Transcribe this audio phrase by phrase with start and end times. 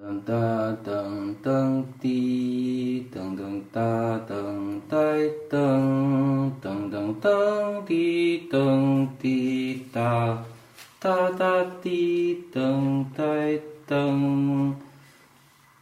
[0.00, 0.34] 噔哒
[0.82, 4.96] 噔噔滴，噔噔哒噔呆
[5.50, 10.42] 噔，噔噔噔滴噔滴哒，
[10.98, 14.72] 哒哒滴噔呆噔，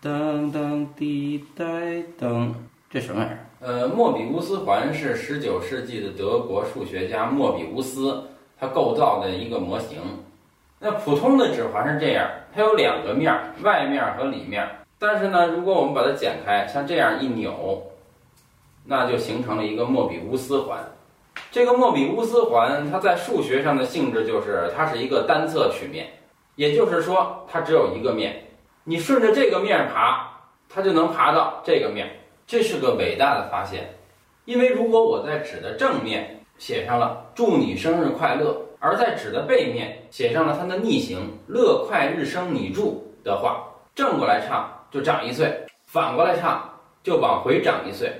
[0.00, 2.52] 噔噔滴呆噔。
[2.88, 3.46] 这什么玩意儿？
[3.58, 8.22] 呃，莫比乌斯环是十九世纪的德国数学家莫比乌斯
[8.56, 9.98] 他构造的一个模型。
[10.78, 14.68] 那普通的指环是这样，它有两个面，外面和里面。
[14.98, 17.82] 但是呢，如果我们把它剪开，像这样一扭，
[18.84, 20.78] 那就形成了一个莫比乌斯环。
[21.50, 26.06] 这个莫比乌斯环，它在数学上的性质就是它是一个单侧曲面，
[26.56, 28.42] 也就是说它只有一个面。
[28.84, 30.30] 你顺着这个面爬，
[30.68, 32.08] 它就能爬到这个面。
[32.46, 33.94] 这是个伟大的发现，
[34.44, 38.60] 因为如果我在纸的正面写上了“祝你生日快乐”。
[38.78, 45.52] 而在纸的背面写上了它的逆行“乐快日生你祝”的话，正过来唱就长一岁，
[45.86, 46.68] 反过来唱
[47.02, 48.12] 就往回长一岁。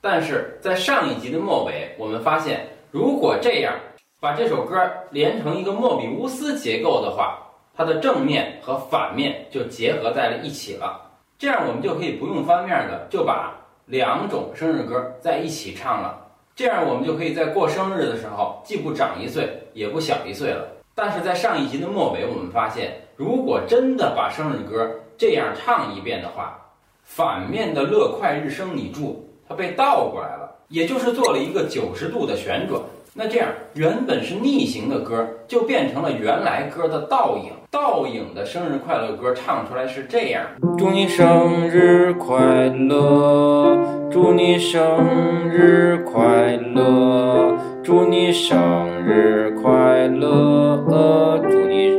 [0.00, 3.74] 但是在上一集的末尾，我们发现，如果这样
[4.20, 4.78] 把这首歌
[5.10, 7.38] 连成一个莫比乌斯结构的话，
[7.74, 11.02] 它的正面和反面就结合在了一起了。
[11.38, 13.52] 这样我们就可以不用翻面的就把
[13.84, 16.25] 两种生日歌在一起唱了。
[16.56, 20.66] 这样我们就可以在过生日的时候，既不长一岁，也不小一岁了。
[20.94, 26.58] 但是在上一集的末尾，我们发现，如果真的把生日歌这样唱一遍的话，
[27.02, 32.80] 反面的“乐快日生你祝”它被倒过来了，也就是做了一个九十度的旋转。
[33.18, 37.50] 那这样原本是逆行的歌，就变成了原来歌的倒影。
[37.70, 40.44] 倒影的生日快乐歌唱出来是这样：
[40.76, 42.36] 祝你生日快
[42.68, 51.98] 乐，祝你生日快乐，祝你生日快乐，祝你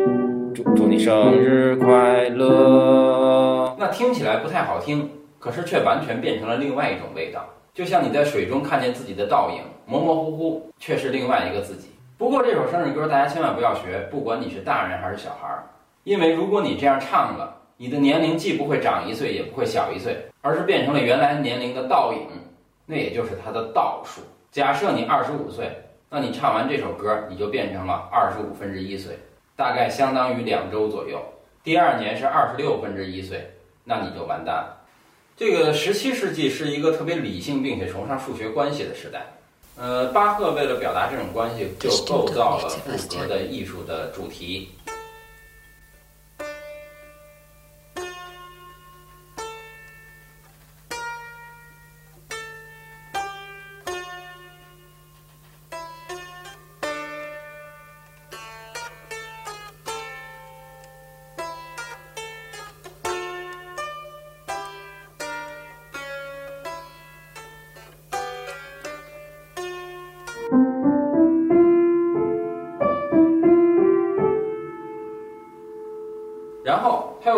[0.54, 3.76] 祝祝你生日快乐。
[3.80, 5.10] 那听起来不太好听，
[5.40, 7.44] 可是却完全变成了另外一种味道，
[7.78, 11.90] 就像你在水中看见自己的倒影，模模糊糊，却是另外一个自己。
[12.18, 15.64] 不过这首生日歌大家千万不要学，不管你是大人还是小孩儿，
[16.04, 22.28] 因为如果你这样唱了，你的年龄既不会长一岁，也不会小一岁，而是变成了原来年龄的倒影，
[22.88, 24.22] 那也就是它的倒数。
[24.50, 25.70] 假设你二十五岁，
[26.10, 29.20] 那你唱完这首歌，你就变成了二十五分之一岁，
[29.56, 31.24] 大概相当于两周左右。
[31.64, 33.52] 第二年是二十六分之一岁，
[33.84, 34.77] 那你就完蛋了。
[35.38, 39.38] 这个十七世纪是一个特别理性并且崇尚数学关系的时代。
[39.78, 44.70] 呃，巴赫为了表达这种关系，就构造了赋格的艺术的主题。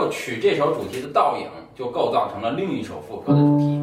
[0.10, 3.80] 取这首主题的倒影，就构造成了另一首副歌的主题。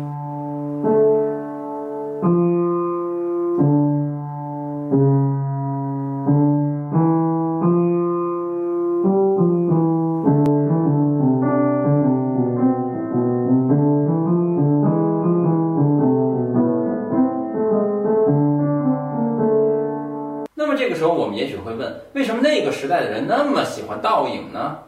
[20.59, 24.79] 那么这个时候，我们也许会问：为什么那个时代的人那么喜欢倒影呢？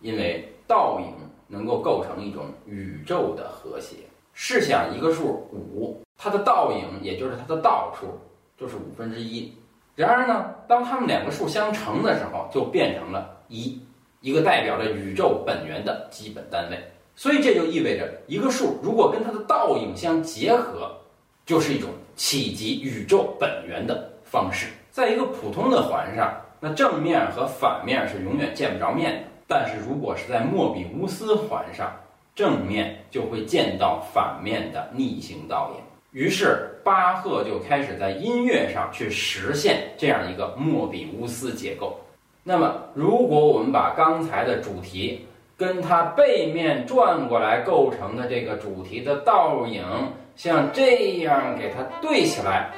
[0.00, 1.12] 因为倒影
[1.48, 3.96] 能够构成一种宇宙的和谐。
[4.32, 8.06] 试想一个数五，它的倒影也就是它的倒数
[8.56, 9.52] 就是五分之一。
[9.94, 13.78] 然而呢，当它们两个数相乘的时候，就变成了一，
[14.22, 16.82] 一个代表着宇宙本源的基本单位。
[17.14, 20.90] 所以这就意味着，一个数如果跟它的倒影相结合，
[21.44, 24.68] 就是一种企及宇宙本源的方式。
[24.90, 29.31] 在一个普通的环上，那正面和反面是永远见不着面的。
[29.54, 31.92] 但是如果是在莫比乌斯环上，
[32.34, 35.82] 正面就会见到反面的逆行倒影。
[36.18, 42.00] 于是巴赫就开始在音乐上去实现这样一个莫比乌斯结构。
[42.42, 49.84] 那么，如果我们把刚才的主题跟它背面转过来构成的这个主题的倒影，
[50.34, 52.70] 像这样给它对起来，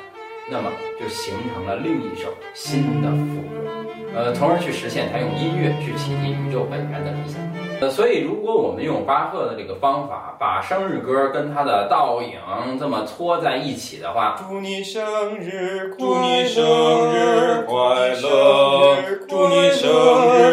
[0.50, 0.70] 那么
[1.00, 3.70] 就形成了另一首新的副歌。
[4.16, 7.40] 呃，从而去实现他用音乐去启迪宇宙本源的理想。
[7.80, 12.38] 呃，所以如果我们用巴赫的这个方法，把生日歌跟他的倒影
[12.78, 16.62] 这么搓在一起的话，祝你生日快乐，祝你生
[17.42, 17.74] 日快
[18.22, 19.82] 乐，祝你生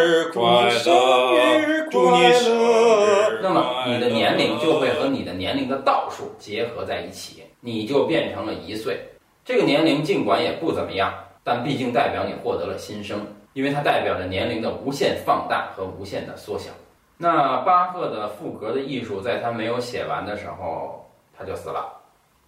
[0.00, 3.94] 日快乐，祝你生日那快乐。
[3.94, 8.98] 你的年龄就会和你的年龄的倒数结合在一起，你就变成了一岁。
[9.44, 11.12] 这个年龄尽管也不怎么样，
[11.42, 16.70] 但毕竟代表你获得了新生，因为它代表着年龄的无限放大和无限的缩小。
[17.18, 21.04] 那巴赫的赋格的艺术，在他没有写完的时候，
[21.36, 21.92] 他就死了。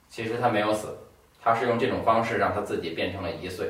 [0.09, 0.97] 其实他没有死，
[1.43, 3.69] 他是用这种方式让他自己变成了一岁。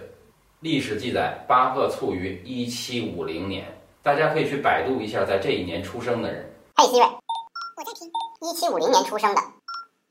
[0.61, 3.67] 历史记载，巴赫卒于一七五零年，
[4.03, 6.55] 大家可以去百度一下，在这一年出生的人。
[6.77, 8.11] 嘿，Siri，我在听，
[8.43, 9.41] 一七五零年出生的，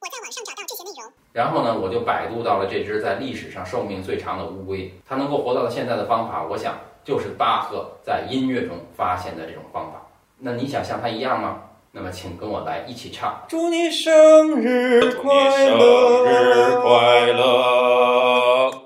[0.04, 1.10] 我在网上找到这些内容。
[1.32, 10.02] 然后呢，我就百度到了这只在历史上寿命最长的乌龟，它能够活到现在的方法，我想就是巴赫在音乐中发现的这种方法。
[10.40, 11.62] 那你想像他一样吗？
[11.94, 13.44] 那么，请跟我来一起唱。
[13.48, 15.32] 祝你生日快
[15.70, 18.83] 乐，生日快乐。